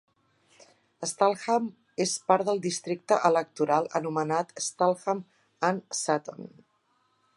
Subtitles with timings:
[1.09, 1.67] Stalham
[2.05, 5.23] és part del districte electoral anomenat Stalham
[5.69, 6.51] and Sutton.